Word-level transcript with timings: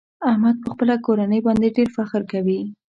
احمد 0.29 0.55
په 0.63 0.67
خپله 0.73 0.95
کورنۍ 1.05 1.39
باندې 1.45 1.67
ډېر 1.77 1.87
فخر 1.97 2.21
کوي. 2.31 2.59